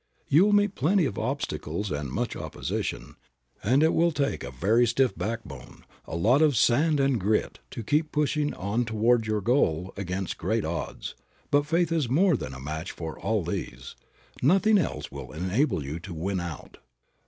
You 0.27 0.45
will 0.45 0.53
meet 0.53 0.73
plenty 0.73 1.05
of 1.05 1.19
obstacles 1.19 1.91
and 1.91 2.09
much 2.11 2.35
opposition, 2.35 3.17
and 3.63 3.83
it 3.83 3.93
will 3.93 4.11
take 4.11 4.43
a 4.43 4.49
very 4.49 4.87
stiff 4.87 5.15
backbone, 5.15 5.85
a 6.07 6.15
lot 6.15 6.41
of 6.41 6.57
sand 6.57 6.99
and 6.99 7.19
grit 7.19 7.59
to 7.69 7.83
keep 7.83 8.11
pushing 8.11 8.51
on 8.55 8.83
towards 8.83 9.27
your 9.27 9.41
goal 9.41 9.93
against 9.95 10.39
great 10.39 10.65
odds, 10.65 11.13
but 11.51 11.67
faith 11.67 11.91
is 11.91 12.09
more 12.09 12.35
than 12.35 12.55
a 12.55 12.59
match 12.59 12.89
for 12.91 13.19
all 13.19 13.43
these. 13.43 13.95
Nothing 14.41 14.79
else 14.79 15.11
will 15.11 15.31
enable 15.33 15.83
you 15.85 15.99
to 15.99 16.15
win 16.15 16.39
out. 16.39 16.79